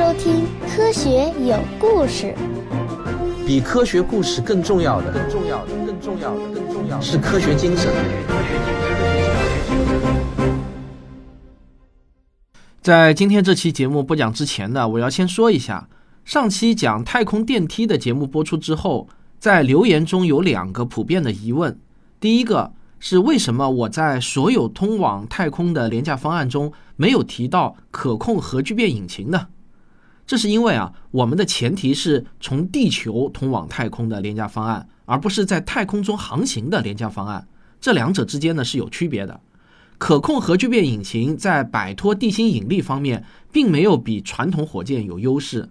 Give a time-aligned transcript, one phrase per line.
[0.00, 2.34] 收听《科学有故事》。
[3.46, 7.92] 比科学故事更重要的，更重要的，更重要的，更重要的是科学精神。
[12.80, 15.86] 在今天这期节目播讲之前呢，我要先说一下，
[16.24, 19.06] 上期讲太空电梯的节目播出之后，
[19.38, 21.78] 在留言中有两个普遍的疑问。
[22.18, 29.48] 第一个是为什么我在所有通往太空的廉价方案中没有提到可控核聚变引擎呢？
[30.30, 37.48] 这是因为啊，我们的前提是从地球通往太空的廉价方案，而不是在太空中航行的廉价方案。
[37.80, 39.40] 这两者之间呢是有区别的。
[39.98, 45.68] 可控核聚变引擎在摆脱地心引力方面，并没有比传统火箭有优势。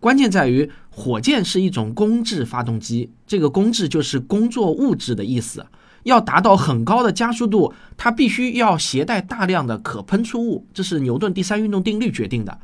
[0.00, 5.66] 关键在于，火箭是一种工质发动机，这个工质就是工作物质的意思。
[6.04, 12.58] 要达到很高的加速度，它必须要携带大量的可喷出物，这是牛顿第三运动定律决定的。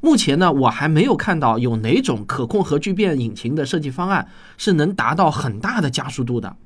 [0.00, 6.56] 目前呢，我还没有看到有哪种可控核聚变引擎的设计方案是能达到很大的加速度的。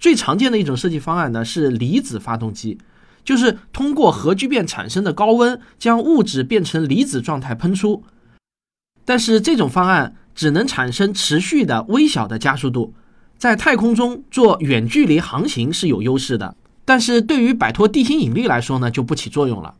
[0.00, 2.78] 最常见的一种设计方案呢是离子发动机，
[3.24, 8.02] 就是通过核聚变产生的高温将物质变成离子状态喷出。
[9.04, 12.92] 但是这种方案只能产生持续的微小的加速度。
[13.36, 19.74] 在太空中做远距离航行是有优势的，但是对于摆脱地心引力来说呢，就不起作用了。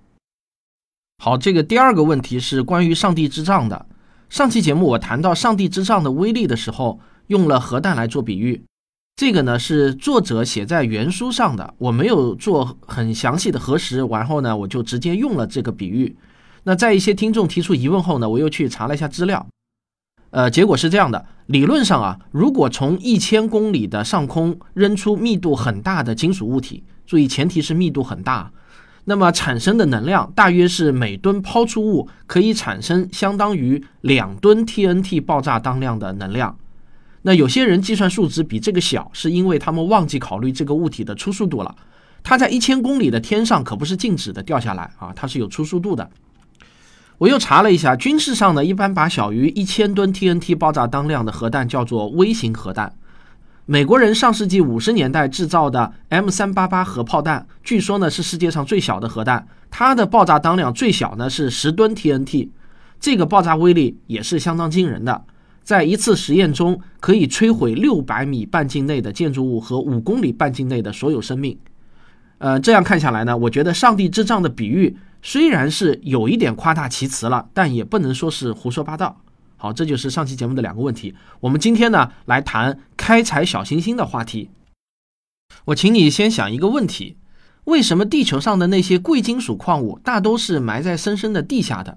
[1.18, 3.86] 好，这个第二个问题是关于上帝之杖的。
[4.28, 8.62] 上期节目我谈到上帝之杖的威力的时候，用了核弹来做比喻。
[9.16, 16.16] 这个呢是作者写在原书上的，我没有做很详细的核实，然后呢我就直接用了这个比喻。
[16.64, 19.46] 那在一些听众提出疑问后呢，我又去查了一下资料。
[20.30, 28.50] 呃，结果是这样的：理论上啊，如果从一千公里的上空扔出密度很大的金属物体，注意前提是密度很大，
[29.06, 36.56] 那么产生的能量大约是每吨抛出物可以产生相当于两吨 TNT 爆炸当量的能量。
[37.22, 41.74] 那有些人计算数值比这个小，是因为他们忘记考虑这个物体的初速度了。
[42.22, 46.08] 它在一千公里的天上可不是静止的掉下来啊，它是有初速度的。
[47.18, 52.94] 我又查了一下，军事上呢，一般把小于一千吨 TNT 爆炸当量的核弹叫做微型核弹。
[53.66, 62.50] 美国人上世纪五十年代制造的 M 三八八核炮弹，据说呢是世界上最小的核弹，它的爆炸当量最小呢是十吨 TNT，
[63.00, 65.24] 这个爆炸威力也是相当惊人的，
[65.62, 71.58] 在一次实验中可以摧毁六百米半径内的建筑物和五公里半径内的所有生命。
[72.36, 74.94] 呃，这样看下来呢，我觉得上帝之杖的比喻。
[75.22, 79.22] 虽然是有一点夸大其词了，但也不能说是胡说八道。
[79.64, 81.14] 好，这就是上期节目的两个问题。
[81.40, 84.50] 我们今天呢来谈开采小行星的话题。
[85.64, 87.16] 我请你先想一个问题：
[87.64, 91.96] 为什么地球上的那些贵金属矿物大都是埋在深深的地下的，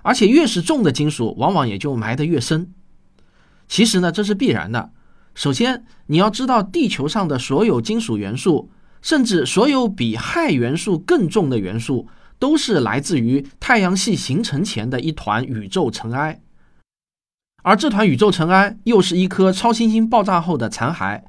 [0.00, 2.72] 而且越是重的金属，往往也就埋得越深？
[3.68, 4.90] 其实呢，这是必然的。
[5.34, 8.70] 首先，你要知道地球上的所有金属元素，
[9.02, 12.08] 甚至所有比氦元素更重的元素。
[12.36, 16.40] 都是来自于太阳系形成前的一团宇宙尘埃，
[17.64, 21.22] 而这团宇宙尘埃又是一颗超新星爆炸后的残骸。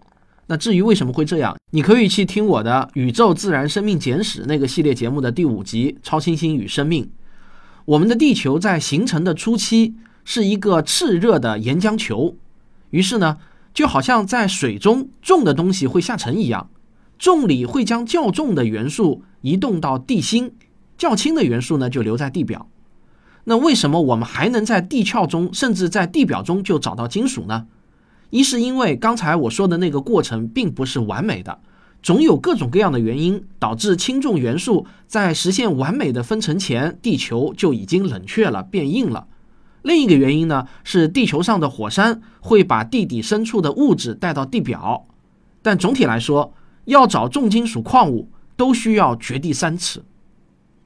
[0.47, 7.05] 那至于为什么会这样，你可以去听我的《宇宙自然生命简史》那个系列节目的第五集《超新星与生命》。
[7.85, 9.95] 我们的地球在形成的初期
[10.25, 12.35] 是一个炽热的岩浆球，
[12.89, 13.37] 于是呢，
[13.73, 16.69] 就好像在水中重的东西会下沉一样，
[17.17, 20.51] 重力会将较重的元素移动到地心。
[20.97, 22.67] 较轻的元素呢，就留在地表。
[23.45, 27.67] 那为什么我们还能在地壳中，甚至在地表中就找到金属呢？
[28.31, 31.59] 一是因为刚才我说的那个过程并不是完美的，
[32.01, 39.27] 总有各种各样的原因导致轻重元素在实现完美的分层前，地球就已经冷却了、变硬了。
[39.83, 45.05] 另一个原因呢，是地球上的火山会把地底深处的物质带到地表。
[45.61, 46.53] 但总体来说，
[46.85, 48.27] 要找重金属矿物，
[48.57, 50.03] 都需要掘地三尺。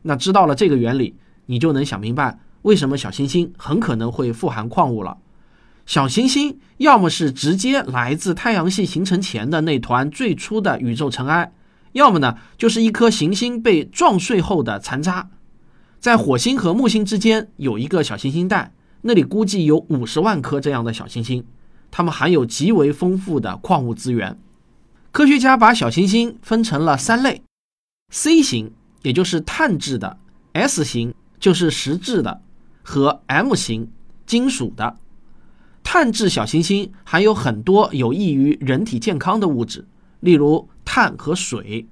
[0.01, 1.15] 那知道了这个原理，
[1.45, 5.17] 你就能想明白为什么小行星很可能会富含矿物了。
[5.85, 11.51] 小行星要么是直接来自太阳系形成前的那团最初的宇宙尘埃，
[11.93, 15.29] 要么呢就是一颗行星被撞碎后的残渣。
[15.99, 21.43] 在火星和木星之间有一个小行星带，那里估计有五十万颗这样的小行星，
[21.89, 24.39] 它们含有极为丰富的矿物资源。
[25.11, 27.41] 科学家把小行星分成了三类
[28.11, 28.73] ：C 型。
[29.01, 30.17] 也就是碳质的
[30.51, 32.41] ，S 型就是石质的，
[32.89, 33.91] 和 M 型
[34.25, 34.97] 金属的。
[35.83, 39.87] 碳质小行星含有很多有益于人体健康的物质，
[40.21, 41.87] 例如碳和水。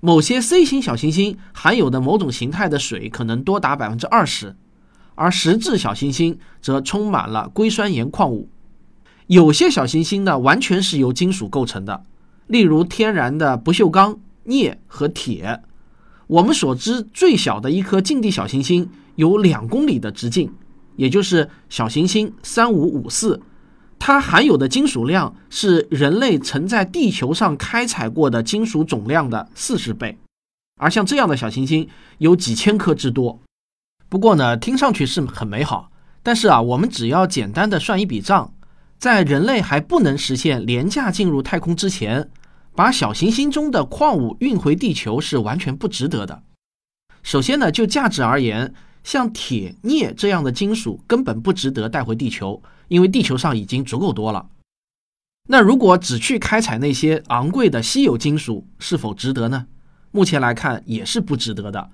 [0.00, 4.54] 某些 C 型小行星含有的某种形态的水可能多达百分之二十，
[5.14, 8.50] 而实质小行星则充满了硅酸盐矿物。
[9.28, 12.04] 有些小行星呢，完全是由金属构成的，
[12.46, 15.62] 例如天然的不锈钢、镍和铁。
[16.26, 20.52] 我们所知最小的一颗近地小行星有两公里的直径，
[20.96, 23.40] 也就是小行星三五五四，
[23.98, 30.18] 它含有的金属量是人类曾在地球上开采过的金属总量的四十倍。
[30.80, 31.88] 而像这样的小行星
[32.18, 33.40] 有几千颗之多。
[34.08, 35.90] 不过呢，听上去是很美好，
[36.22, 38.52] 但是啊，我们只要简单的算一笔账。
[38.98, 42.30] 在人类还不能实现廉价进入太空之前，
[42.76, 46.42] 把小行星中的矿物运回地球是完全不值得的。
[47.22, 54.46] 首先呢，就价值而言，像铁、镍这样的金属根本不值得带回地球，因为地球上已经足够多了。
[55.48, 59.66] 那如果只去开采那些昂贵的稀有金属，是否值得呢？
[60.10, 61.90] 目前来看也是不值得的。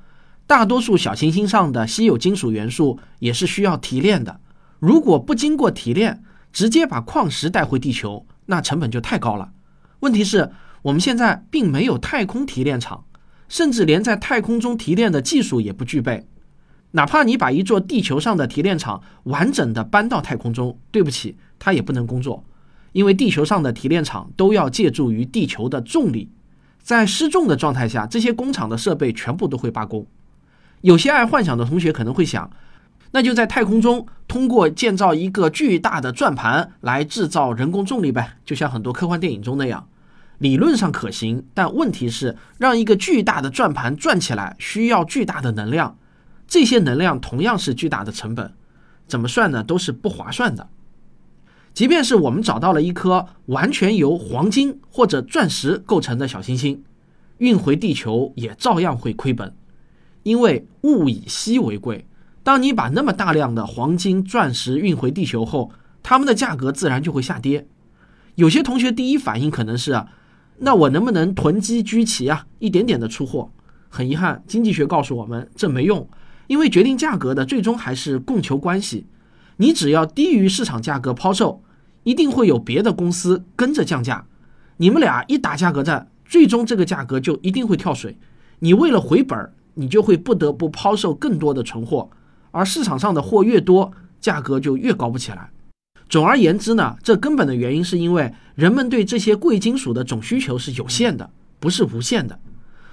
[0.49, 4.41] 大多数小行星上的稀有金属元素也是需要提炼的，
[4.81, 9.53] 如果不经过提炼，直接把矿石带回地球，那成本就太高了。
[10.01, 10.51] 问题是，
[10.83, 13.05] 我们现在并没有太空提炼厂，
[13.49, 16.27] 甚至连在太空中提炼的技术也不具备。
[16.93, 22.45] 哪怕你把一座地球上的提炼厂完整的搬到太空中，对不起，它也不能工作，
[22.93, 26.31] 因为地球上的提炼厂都要借助于地球的重力，
[26.83, 30.07] 在失重的状态下，这些工厂的设备全部都会罢工。
[30.83, 32.51] 有些爱幻想的同学可能会想。
[33.15, 39.87] 那就在太空中通过建造一个巨大的转盘来制造人工重力呗，就像很多科幻电影中那样，
[40.43, 41.47] 理论上可行。
[41.55, 45.97] 但问题是，让一个巨大的转盘转起来需要巨大的能量，
[46.49, 48.53] 这些能量同样是巨大的成本，
[49.07, 49.63] 怎么算呢？
[49.63, 50.69] 都是不划算的。
[51.73, 56.83] 即便是我们找到了一颗完全由黄金或者钻石构成的小行星，
[57.39, 59.55] 运回地球也照样会亏本，
[60.25, 62.05] 因为物以稀为贵。
[62.43, 65.71] 当你把那么大量的黄金、钻石运回地球后，
[66.03, 67.69] 它们的价格自然就会下跌。
[68.35, 70.05] 有些同学第一反应可能是：
[70.65, 72.47] 那我能不能囤积居奇啊？
[72.61, 73.51] 一点点的出货。
[73.89, 76.09] 很遗憾，经济学告诉我们这没用，
[76.47, 79.07] 因为决定价格的最终还是供求关系。
[79.57, 81.63] 你只要低于市场价格抛售，
[82.05, 84.25] 一定会有别的公司跟着降价。
[84.79, 88.17] 你们俩一打价格战，最终这个价格就一定会跳水。
[88.61, 92.09] 你为了回本，你就会不得不抛售更多的存货。
[92.53, 95.51] 而市场上的货越多，价格就越高不起来。
[96.13, 102.39] 总而言之呢，这根本的原因是因为人们对这些贵金属的总需求是有限的，不是无限的。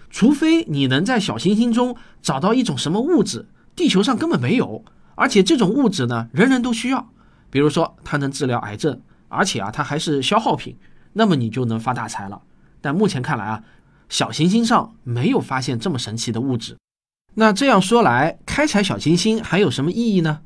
[0.10, 3.45] 除非你能在小行星中找到一种什么物质，
[3.75, 4.86] 地球上根本没有，
[5.16, 7.10] 而且这种物质呢，人人都需要。
[7.50, 10.77] 比如说，它能治疗癌症，而且啊，它还是消耗品，
[11.12, 12.42] 那么你就能发大财了。
[12.80, 13.62] 但目前看来啊，
[14.07, 16.77] 小行星上没有发现这么神奇的物质。
[17.33, 20.39] 那这样说来，开采小行星还有什么意义呢？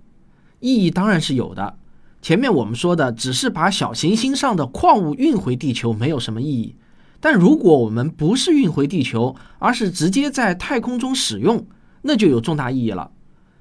[0.59, 1.77] 意义当然是有的。
[2.23, 6.77] 前面我们说的只是把小行星上的矿物运回地球，没有什么意义。
[7.19, 11.67] 但如果我们不是运回地球，而是直接在太空中使用，
[12.03, 13.11] 那就有重大意义了。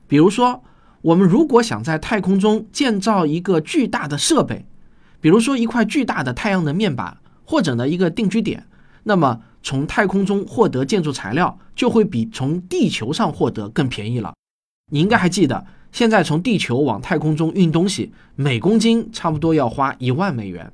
[0.06, 0.62] 比如说，
[1.00, 4.64] 我们如果想在太空中建造一个巨大的设备，
[5.20, 8.66] 比如说一块巨大的太阳能面板，或者呢一个定居点，
[9.02, 9.40] 那么。
[9.64, 14.34] 从太空中获得建筑材料就会比从地球上获得更便宜了。
[14.90, 20.72] 你应该还记得，现在从地球往太空中运东西，每公斤差不多要花一万美元。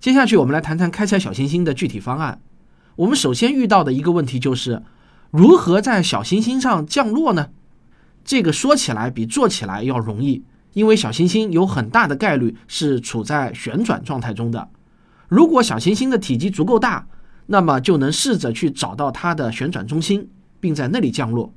[0.00, 2.42] 接下去我们来谈谈开采小行星的具体方案。
[2.96, 4.82] 我们首先遇到的一个问题就是
[5.30, 7.50] 如何在小行星上降落呢？
[8.24, 14.68] 这个说起来比做起来要容易，因为小行星有很大的概率是处在旋转状态中的。
[15.28, 17.06] 如果小行星的体积足够大，
[17.46, 21.52] 那么就能试着去找到它的旋转中心，并在那里降落。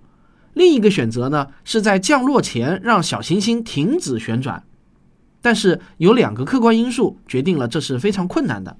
[0.54, 4.64] 另一个选择呢，是在降落前让小行星停止旋转。
[5.42, 8.78] 但是有两个客观因素决定了这是非常困难的。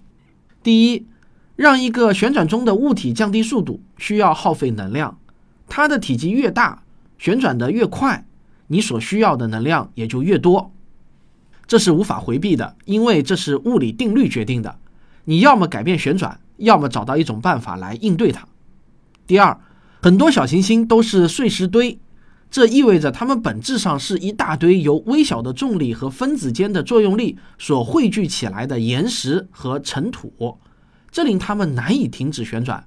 [0.62, 1.08] 第一，
[1.56, 5.20] 让一个旋转中的物体降低速度需要耗费能量，
[5.68, 6.84] 它的体积越大，
[7.18, 8.26] 旋转的越快，
[8.68, 10.72] 你所需要的能量也就越多。
[11.68, 14.78] 这是无法回避的，因为这是物理定律决定的。
[15.26, 16.40] 你要么改变旋转。
[16.58, 18.48] 要么找到一种办法来应对它。
[19.26, 19.60] 第二，
[20.04, 21.98] 很多小行星都是碎石堆，
[22.52, 30.60] 这意味着它们本质上是一大堆由微小的重力和分子间的作用力所汇聚起来的岩石和尘土，
[31.10, 32.86] 这令它们难以停止旋转。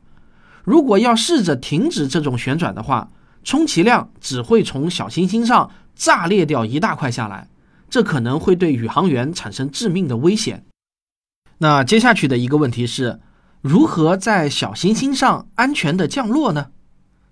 [0.62, 3.10] 如果要试着停止这种旋转的话，
[3.42, 7.48] 充其量只会从小行星上炸裂掉一大块下来，
[7.88, 10.66] 这可能会对宇航员产生致命的危险。
[11.56, 13.20] 那接下去的一个问题是。
[13.62, 16.68] 如何在小行星上安全的降落呢？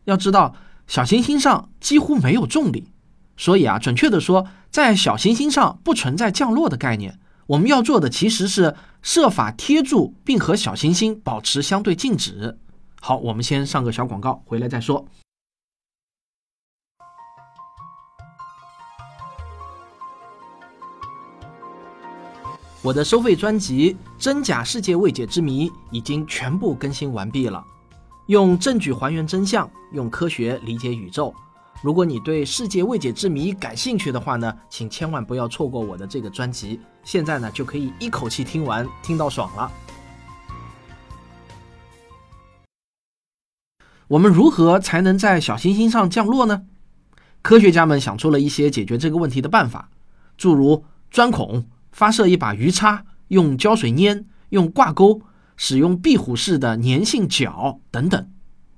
[0.04, 0.54] 要知道，
[0.86, 2.92] 小行星上几乎没有重力，
[3.36, 7.18] 所以啊，准确的说，在小行星上不存在降落的概念。
[7.46, 12.58] 我们要做的其实是设法贴住，并和小行星保持相对静止。
[13.00, 15.06] 好，我们先上个小广告，回来再说。
[22.82, 27.64] 我的收费专辑《真假世界未解之谜》已经全部更新完毕了，
[28.26, 31.34] 用证据还原真相，用科学理解宇宙。
[31.82, 36.80] 如果你对世界未解之谜感兴趣的话呢，请千万不要错过我的这个专辑。
[37.02, 39.70] 现在呢，就可以一口气听完，听到爽了。
[44.08, 46.62] 我们如何才能在小行星上降落呢？
[47.42, 49.90] 科学家们想出了一些解决这个问题的办法，
[50.38, 51.66] 诸如钻孔。
[51.92, 55.20] 发射一把鱼叉，用胶水粘，用挂钩，
[55.56, 58.30] 使用壁虎式的粘性脚等等。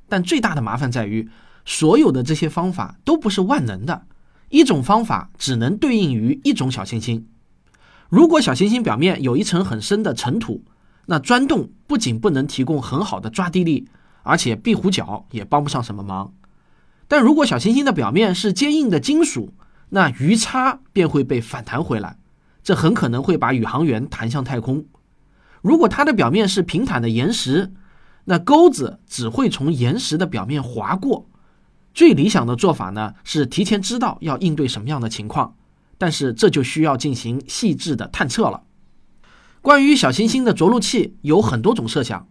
[0.09, 1.29] 但最大的麻烦在于，
[1.65, 4.07] 所有的这些方法都不是万能的，
[4.51, 7.27] 一种方法只能对应于一种小行星。
[8.09, 10.63] 如果小行星表面有一层很深的尘土，
[11.07, 13.89] 那钻洞不仅不能提供很好的抓地力，
[14.23, 16.33] 而且壁虎脚也帮不上什么忙。
[17.09, 19.55] 但如果小行星的表面是坚硬的金属，
[19.89, 22.19] 那鱼叉便会被反弹回来。
[22.63, 24.85] 这很可能会把宇航员弹向太空。
[25.63, 27.73] 如果它的表面是平坦的岩石，
[28.25, 31.29] 那钩子只会从岩石的表面划过。
[31.95, 35.57] 最理想的做法呢，是提前知道要应对什么样的情况，
[35.97, 38.65] 但是这就需要进行细致的探测了。
[39.63, 42.29] 关于小行星的着陆器有很多种设想，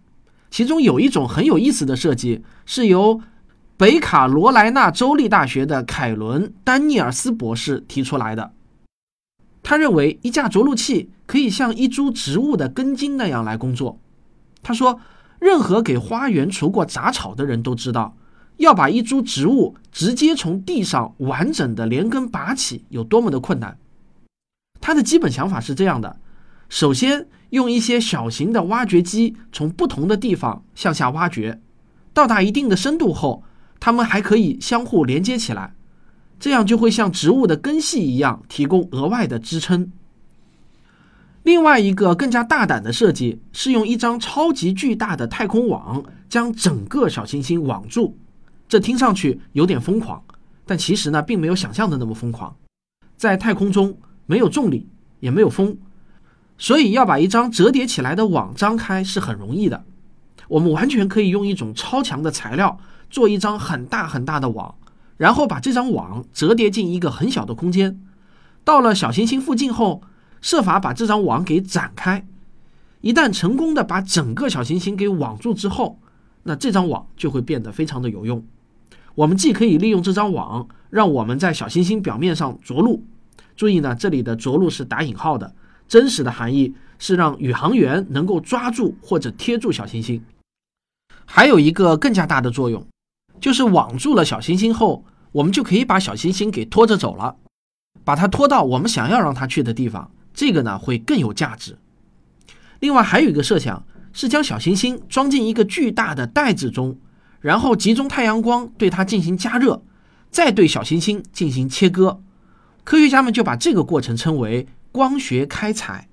[0.52, 3.20] 其中有一种很有意思的设计，是由
[3.76, 8.54] 北卡罗来纳州立大学的凯伦·丹尼尔斯博士提出来的。
[9.68, 14.00] 他认为一架着陆器可以像一株植物的根茎那样来工作。
[14.62, 15.02] 他说，
[15.40, 18.16] 任何给花园除过杂草的人都知道，
[18.58, 23.76] 要把一株植物直接从地上完整的连根拔起有多么的困难。
[24.80, 26.20] 他的基本想法是这样的：
[26.70, 31.60] 首先，用一些小型的挖掘机从不同的地方向下挖掘，
[32.14, 33.44] 到达一定的深度后，
[33.80, 35.74] 它们还可以相互连接起来。
[36.40, 39.92] 这样就会像植物的根系一样提供额外的支撑。
[41.44, 48.18] 另外一个更加大胆的设计是用一张超级巨大的太空网将整个小行星网住。
[48.68, 50.24] 这听上去有点疯狂，
[50.66, 52.56] 但其实呢并没有想象的那么疯狂。
[53.16, 54.90] 在太空中没有重力
[55.20, 55.78] 也没有风，
[56.58, 59.86] 所以要把一张折叠起来的网张开是很容易的。
[60.48, 64.76] 我们完全可以用一种超强的材料做一张很大很大的网。
[65.18, 68.00] 然后把这张网折叠进一个很小的空间，
[68.64, 70.02] 到了小行星附近后，
[70.42, 72.28] 设法把这张网给展开。
[73.02, 76.00] 一旦成功的把整个小行星给网住之后，
[76.44, 78.44] 那这张网就会变得非常的有用。
[79.14, 83.04] 我们既可以利用这张网，让我们在小行星表面上着陆。
[83.56, 85.56] 注意呢，这里的着陆是打引号的，
[85.88, 90.22] 真实的含义是让宇航员能够抓住或者贴住小行星。
[91.26, 92.86] 还有一个更加大的作用。
[93.40, 97.36] 就是网住了小行星后，我们就可以把小行星给拖着走了，
[98.04, 100.12] 把它拖到我们想要让它去的地方。
[100.34, 101.78] 这个呢会更有价值。
[102.80, 106.98] 另外还有一个设想是将小行星装进一个巨大的袋子中，
[107.40, 109.82] 然后集中太阳光对它进行加热，
[110.30, 112.22] 再对小行星进行切割。
[112.84, 116.10] 科学家们就把这个过程称为光学开采。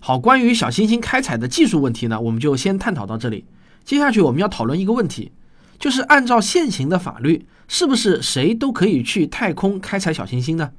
[0.00, 3.44] 好，关于小行星开采的技术问题呢，我们就先探讨到这里。
[3.84, 5.32] 接下去我们要讨论一个问题。
[5.80, 10.70] 就是按照现行的法律，是不是谁都可以去太空开采小行星呢？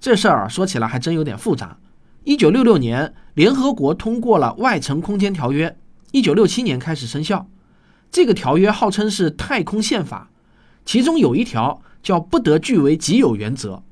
[0.00, 1.76] 这事儿啊，说起来还真有点复杂。
[2.24, 5.68] 一九六六年，联合国通过了《外层空间条约》，
[6.12, 7.46] 一九六七年开始生效。
[8.10, 10.30] 这个条约号称是太空宪法，
[10.84, 13.82] 其中有一条叫“不得据为己有”原则，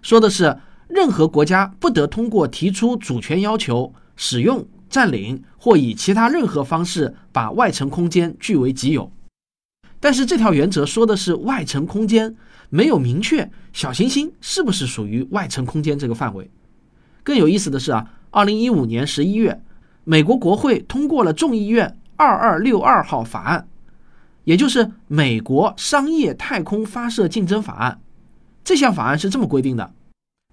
[0.00, 0.58] 说的是
[0.88, 9.10] 任何国家不得通过提出主权要求、使用、占领或以其他任何方式把外层空间据为己有。
[10.02, 12.34] 但是这条原则说的是外层空间，
[12.70, 16.50] 没有明确小行星是不是属于外层空间这个范围。
[17.22, 19.62] 更有意思的是啊，二零一五年十一月，
[20.02, 23.68] 美国国会通过了众议院二二六二号法案，
[24.42, 28.00] 也就是美国商业太空发射竞争法案。
[28.64, 29.92] 这项法案是这么规定的：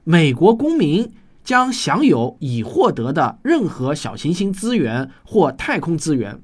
[0.03, 1.12] 美国公民
[1.44, 6.39] 将享有已获得的任何小行星资源或太空资源。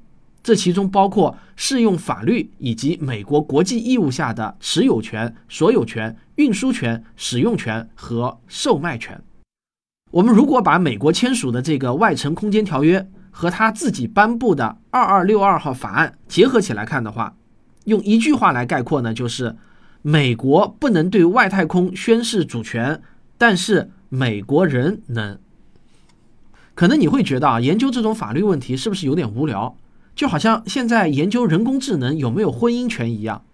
[0.46, 9.20] 这其中包括适用法律以及美国国际义务下的持有权、所有权、运输权、使用权和售卖权。
[10.12, 17.34] 我们如果把美国签署的这个外层空间条约和他自己颁布的二二六二号法案结合起来看的话，
[17.86, 19.56] 用一句话来概括呢，就是
[20.02, 23.02] 美国不能对外太空宣示主权，
[23.36, 25.40] 但是美国人能。
[26.76, 29.76] 可能你会觉得啊，研究这种法律问题是不是有点无聊？
[30.16, 33.44] 就好像现在研究人工智能有没有婚姻权一样。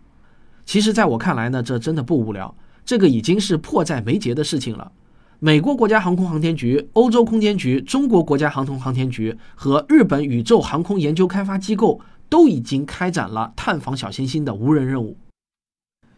[0.64, 2.54] 其实，在我看来呢，这真的不无聊，
[2.86, 4.92] 这个已经是迫在眉睫的事情了。
[5.40, 15.16] 美国国家航空航天局、欧洲空间局、中国国家航空航天局和日本宇宙航空研究开发机构都已经开展了探访小行星的无人任务。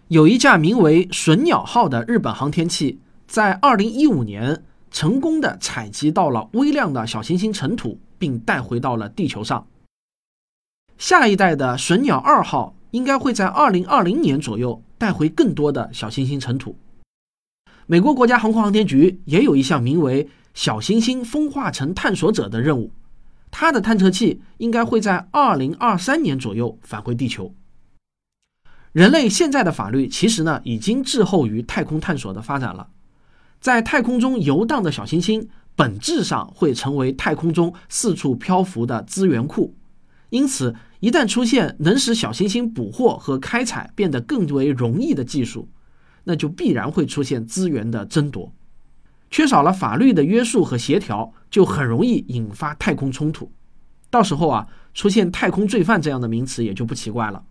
[0.09, 9.67] 有一架名为“隼鸟号”的日本航天器，在2015年成功的采集到了微量的小行星尘土，并带回到了地球上。
[10.99, 16.77] 下一代的“隼鸟二号”应该会在2020年左右带回更多的小行星尘土。
[17.87, 22.93] 美国国家航空航天局也有一项名为“小行星风化层探索者”的任务，
[23.51, 27.55] 它的探测器应该会在2023年左右返回地球。
[28.93, 32.89] 人类现在的法律其实呢，已经滞后于太空探索的发展了。
[33.61, 39.75] 在太空中游荡的小行星，本质上会成为太空中四处漂浮的资源库，
[40.35, 45.69] 因此，一旦出现能使小行星捕获和开采变得更为容易的技术，
[46.25, 48.53] 那就必然会出现资源的争夺，
[49.31, 53.53] 缺少了法律的约束和协调，就很容易引发太空冲突。
[54.11, 57.45] 到时候啊，出现太空罪犯这样的名词也就不奇怪了。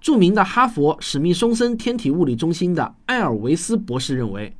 [0.00, 4.56] 著名的哈佛史密松森天体物理中心的埃尔维斯博士认为，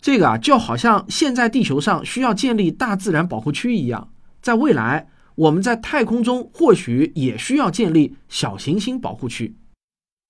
[0.00, 4.08] 这个啊，就好像现在地球上需要建立大自然保护区一样，
[4.42, 9.56] 在未来我们在太空中或许也需要建立小行星保护区。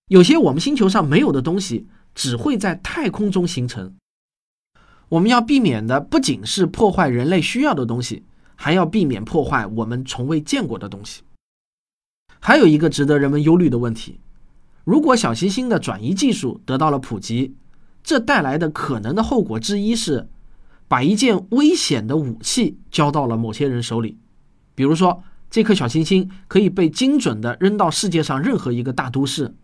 [0.08, 3.94] 有些我们星球上没有的东西，只会在太空中形成。
[5.10, 11.22] 我们要避免的不仅是破坏人类需要的东西，还要避免破坏我们从未见过的东西。
[12.40, 14.20] 还有一个值得人们忧虑的问题：
[14.84, 17.54] 如果小行星的转移技术得到了普及，
[18.02, 20.28] 这带来的可能的后果之一是，
[20.88, 24.18] 把一件危险的武器交到了某些人手里。
[24.74, 29.54] 比如说，这颗小行星可以被精准地扔到世界上任何一个大都市。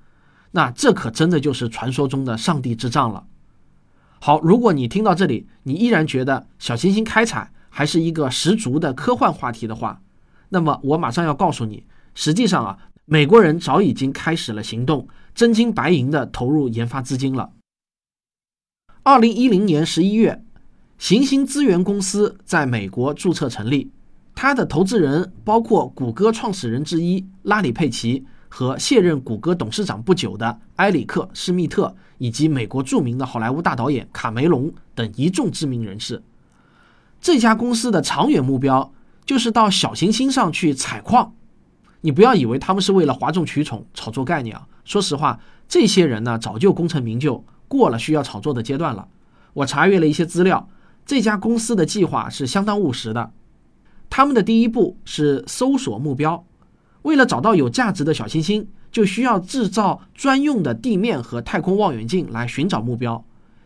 [0.53, 3.27] 那这可真的就是传说中的上帝之杖了。
[4.19, 10.03] 好，如果你听到这里，你依然觉得小行星开采还是一个十足的科幻话题的话，
[10.51, 17.53] 那么我马上要告诉你，实际上啊，美国人早已经开始了行动，真金白银的投入研发资金了。
[19.03, 20.45] 二零一零年十一月，
[20.99, 23.91] 行星资源公司在美国注册成立，
[24.35, 28.27] 它的投资人包括谷歌创始人之一拉里·佩奇。
[28.53, 36.21] 和卸任谷歌董事长不久的埃里克·施密特，以及美国著名的好莱坞大导演卡梅隆等一众知名人士。
[37.21, 38.93] 这家公司的长远目标
[39.25, 41.33] 就是到小行星上去采矿。
[42.01, 44.67] 你不要以为他们是为了哗众取宠、炒作概念啊！
[44.85, 45.39] 说实话，
[45.69, 49.07] 这些人呢早就功成名就，过了需要炒作的阶段了。
[49.53, 50.69] 我查阅了一些资料，
[51.07, 53.31] 这家公司的计划是相当务实的。
[54.11, 56.45] 他们的第一步是搜索目标。
[57.03, 63.25] 为了找到有价值的小行星，就需要制造专用的地面和太空望远镜来寻找目标。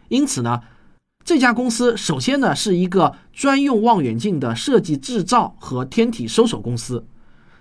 [0.09, 0.61] 因此呢，
[1.24, 7.04] 这家公司首先呢是一个专用望远镜的设计、制造和天体搜索公司。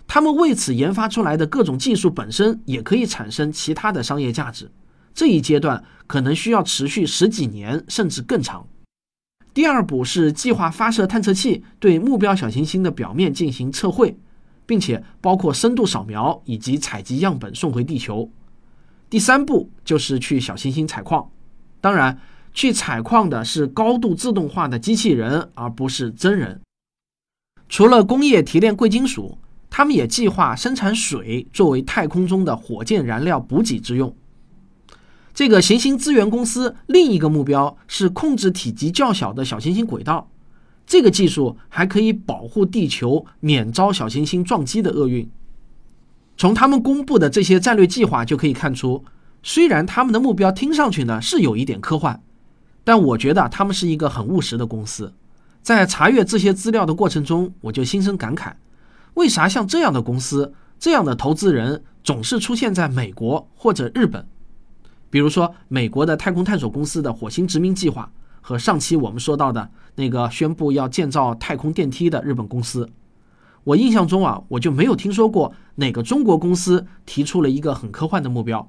[0.06, 4.70] 他们为此研发出来的各种技术本身也可以产生其他的商业价值。
[5.16, 8.68] 这一阶段可能需要持续十几年甚至更长。
[9.54, 14.18] 第二步是计划发射探测器对目标小行星的表面进行测绘。
[14.66, 18.32] 并且包括深度扫描以及采集样本送回地球。
[19.10, 21.30] 第三步就是去小行星采矿，
[21.82, 22.18] 当然，
[22.54, 26.62] 去采矿的是高度自动化的机器人，而不是真人。
[27.68, 29.38] 除了工业提炼贵金属，
[29.70, 34.16] 他们也计划生产水作为太空中的火箭燃料补给之用。
[35.34, 40.30] 这个行星资源公司另一个目标是控制体积较小的小行星轨道。
[40.86, 45.30] 这个技术还可以保护地球免遭小行星撞击的厄运。
[46.38, 49.04] 从他们公布的这些战略计划就可以看出，
[49.42, 52.22] 虽然他们的目标听上去呢是有一点科幻，
[52.84, 55.14] 但我觉得他们是一个很务实的公司。
[55.62, 58.52] 在查阅这些资料的过程中，我就心生感慨：
[59.14, 64.28] 为啥像这样的公司、这样的投资人总是出现在美国或者日本？
[65.14, 68.12] 比如说，美国的太空探索公司的火星殖民计划。
[68.42, 72.90] 和上期我们说到的那个宣布要建造太空电梯的日本公司，
[73.64, 78.68] 我印象中啊，我就没有听说过哪个中国公司提出了一个很科幻的目标。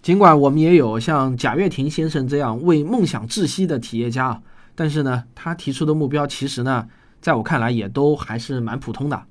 [0.00, 4.42] 尽管我们也有像贾跃亭先生这样为梦想窒息的企业家，
[4.74, 6.88] 但是呢，他提出的目标其实呢，
[7.20, 9.22] 在我看来也都还是蛮普通的。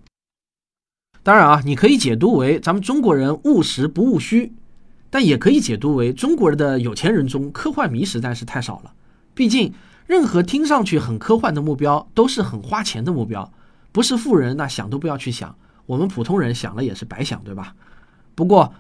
[1.24, 4.54] 当然啊，你可以解读为咱们中国人务实不务虚，
[5.12, 8.94] 但也可以解读为中国人的有钱人中科幻迷实在是太少了。
[9.36, 9.72] 毕竟，
[10.08, 13.52] 任何听上去很科幻的目标都是很花钱的目标，
[13.92, 17.76] 不是富人那想都不要去想，我们普通人想了也是白想，对吧？
[18.34, 18.74] 不过，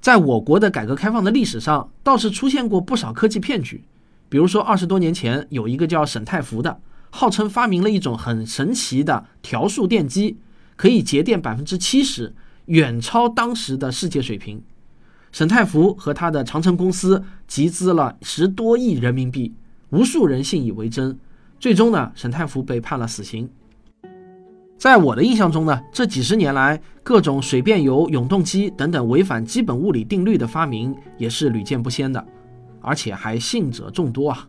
[0.00, 3.84] 在我国的改革开放的历史上，倒是出现过不少科技骗局。
[4.28, 10.38] 比如说，二十多年前有一个叫沈太福的，号称发明了一种很神奇的调速电机，
[10.76, 12.34] 可以节电百分之七十，
[12.66, 14.62] 远超当时的世界水平。
[15.34, 19.52] 沈太福和他的长城公司集资了十多亿人民币，
[19.90, 21.18] 无数人信以为真。
[21.58, 23.50] 最终呢，沈太福被判了死刑。
[24.78, 32.24] 在我的印象中呢，这几十年来，各种水变油、永动机等等违反基本物理定律的发明也是屡见不鲜的，
[32.80, 34.48] 而且还信者众多啊。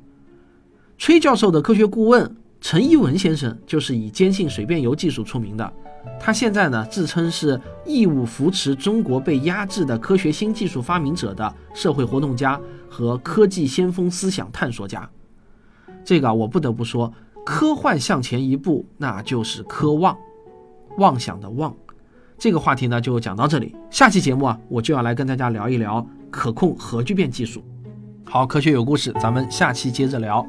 [1.00, 5.74] 崔教授的科学顾问陈一文先生就是以坚信水变油技术出名的。
[6.20, 15.08] 他现在呢自称是义务扶持中国被压制的科学新技术发明者的社会活动家和科技先锋思想探索家。
[16.04, 17.14] 这个我不得不说，
[17.46, 20.18] 科幻向前一步，那就是科妄，
[20.98, 21.76] 妄想的妄。
[22.38, 27.64] 这个话题呢就讲到这里，下期节目啊我就要来跟大家聊一聊可控核聚变技术。
[28.24, 30.46] 好，科学有故事，咱们下期接着聊。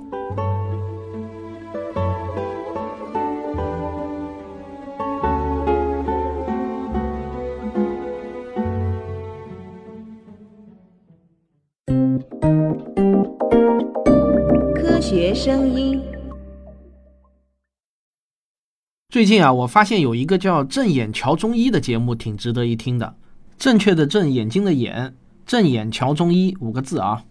[19.16, 23.16] 最近啊，我发现有一个叫“正眼瞧中医”的节目，挺值得一听的。
[23.56, 25.14] 正确的正，眼睛的眼，
[25.46, 27.24] 正眼瞧中医五个字啊。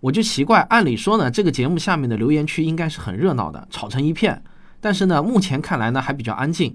[0.00, 4.42] 我就奇怪，按理说呢，这个节目下面的留言区应该是很热闹的，吵成一片。
[4.80, 6.74] 但是呢，目前看来呢，还比较安静。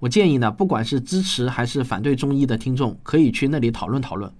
[0.00, 4.30] 我建议呢，不管是支持还是反对中医的听众，可以去那里讨论讨论。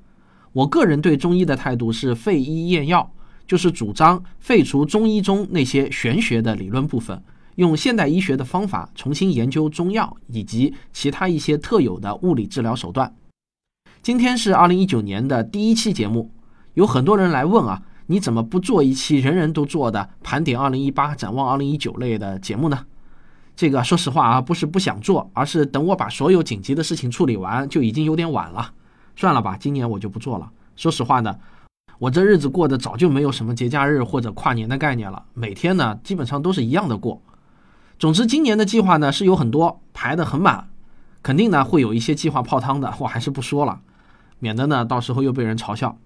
[0.52, 3.10] 我个人对中医的态度是废医验药。
[3.46, 7.22] 就是主张废除中医中那些玄学的理论部分，
[7.56, 13.14] 用现代医学的方法重新研究中药以及其他一些特有的物理治疗手段。
[14.02, 16.30] 今天是二零一九年的第一期节目，
[16.74, 22.86] 有很多人来问啊，你怎么不做一期人人都做的盘点二零一八、展望二零一九类的节目呢？
[23.56, 28.72] 这个说实话啊，不是不想做，而是等我把所有紧急的事情处理完，就已经有点晚了。
[29.16, 30.50] 算了吧，今年我就不做了。
[30.76, 31.34] 说实话呢。
[31.98, 37.22] 我这日子过得早就没有什么节假日或者跨年的概念了，每天呢基本上都是一样的过。
[37.98, 40.68] 总之，今年的计划呢是有很多排得很满，
[41.22, 43.80] 肯定呢会有一些计划泡汤的，我还是不说了，
[44.38, 45.96] 免得呢到时候又被人嘲笑。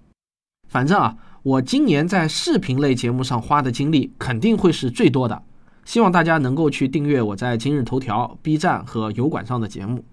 [0.69, 5.43] 反正啊，我今年在视频类节目上花的精力肯定会是最多的，
[5.85, 10.05] 希望大家能够去订阅我在今日头条、B 站和油管上的节目。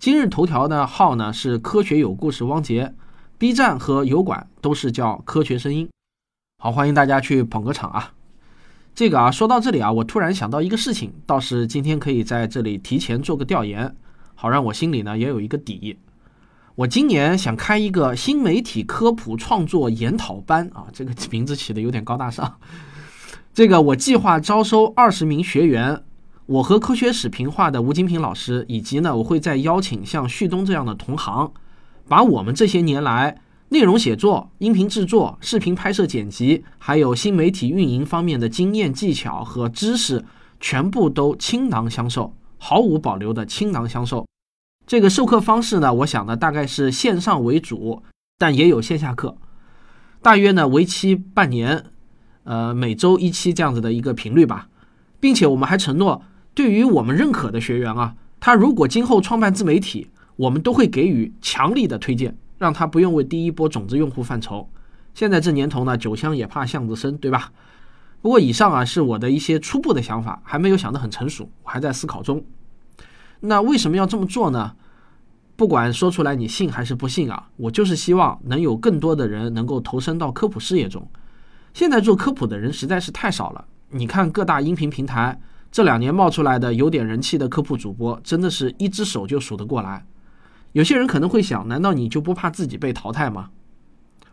[0.00, 2.92] 今日头条的号呢是科学有故事汪杰。
[3.38, 5.88] B 站和油管都是叫科学声音，
[6.58, 8.12] 好，欢迎大家去捧个场啊！
[9.00, 13.96] 这个啊，说到这里啊，我突然想到一个事情，倒是今天可以在这里提前做个调研，
[14.34, 15.96] 好让我心里呢也有一个底。
[16.74, 22.58] 我今年想开一个新媒体科普创作研讨班啊，这个名字起的有点高大上。
[23.54, 26.02] 这个我计划招收二十名学员，
[26.44, 31.50] 我和科学史评话的吴金平老师，以及呢，我会再邀请像旭东这样的同行。
[32.06, 33.38] 把我们这些年来
[33.72, 40.24] 内容写作、音频制作、视频拍摄剪辑，还有新媒体运营方面的经验技巧和知识，
[40.58, 44.26] 全部都倾囊相授，毫无保留的倾囊相授。
[44.88, 48.02] 这个授课方式呢，我想呢大概是线上为主，
[48.38, 49.36] 但也有线下课，
[50.20, 51.84] 大约呢为期半年，
[52.42, 54.68] 呃每周一期这样子的一个频率吧，
[55.20, 60.08] 并且我们还承诺，对于我们认可的学员啊，他如果今后创办自媒体。
[60.36, 64.68] 我们都会给予强力的推荐，让他不用为第一波种子用户犯愁。
[65.14, 67.50] 现在这年头呢，酒香也怕巷子深，对吧？
[68.20, 72.44] 不过以上啊是我的一些初步的想法，还没有想得很成熟，我还在思考中。
[73.40, 74.76] 那为什么要这么做呢？
[75.56, 81.08] 不管说出来你信还是不信啊，我就是希望能有更多的人能够投身到科普事业中。
[81.72, 85.40] 现在做科普的人实在是太少了，你看各大音频平台
[85.72, 90.04] 这两年冒出来的有点人气的科普主播，真的是一只手就数得过来。
[90.72, 93.50] 有些人可能会想，难道你就不怕自己被淘汰吗？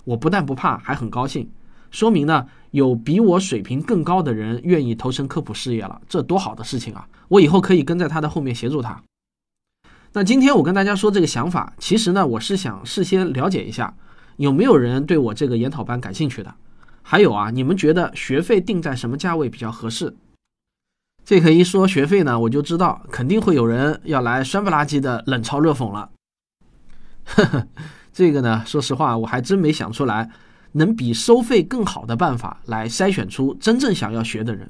[0.06, 1.50] 我不但不怕，还很高兴，
[1.92, 7.08] 说明呢有比我水平更高的人愿意投身科普事业了，这多好的事情啊！
[7.28, 9.02] 我以后可以跟在他的后面协助他。
[10.14, 13.96] 那今天我跟大家说这个想法，其实呢我是想事先了解一下，
[14.38, 16.56] 有没有人对我这个研讨班感兴趣的？
[17.02, 20.16] 还有啊，你们觉得学费定在什么价位比较合适？
[21.26, 26.10] 这可一说学费呢，我就知道肯定会有人要来酸不拉几的冷嘲热讽了。
[27.28, 27.68] 呵呵，
[28.12, 30.30] 这个呢，说实话，我还真没想出来
[30.72, 34.70] 能比收费更好的办法来筛选出真正想要学的人。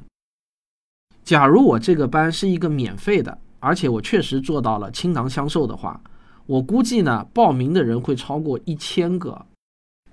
[1.23, 5.99] 假如我这个班是一个免费的，而且我确实做到了倾囊相授的话，
[6.45, 9.45] 我估计呢，报名的人会超过一千个。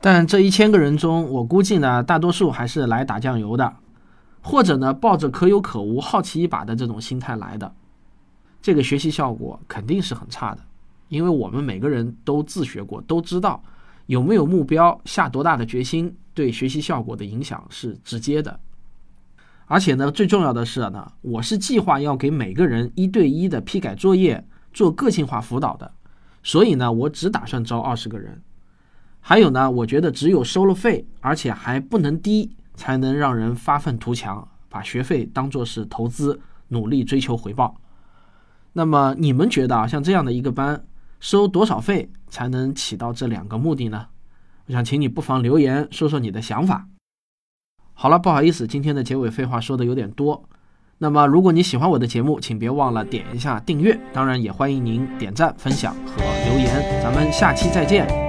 [0.00, 3.76] 但这一千个人中，我估计呢，大多数还是来打酱油的，
[4.42, 7.72] 或者呢，抱着可有可无、好奇一把的这种心态来的。
[8.61, 10.61] 这个学习效果肯定是很差的，
[11.08, 13.62] 因为我们每个人都自学过，都知道
[14.06, 18.58] 有没有目标、下多大的决心，对学习效果的影响是直接的。
[19.66, 25.90] 而且呢，最重要的是呢，我是计划要给每个人一对一的批改作业，做个性化辅导的，
[26.42, 28.42] 所以呢，我只打算招二十个人。
[29.20, 36.38] 还有呢，我觉得只有收了费，而且还不能低，才能让人发愤图强，把学费当做是投资，
[36.68, 37.74] 努力追求回报。
[38.74, 40.84] 那么你们觉得啊，像这样的一个班，
[41.20, 44.07] 收多少费才能起到这两个目的呢？
[44.66, 46.87] 我想请你不妨留言说说你的想法。
[47.92, 50.48] 好了，不好意思，今天的结尾废话说的有点多。
[50.98, 57.03] 那么，如果你喜欢我的节目，请别忘了点一下订阅，当然也欢迎您点赞、分享和留言。
[57.03, 58.23] 咱们下期再见。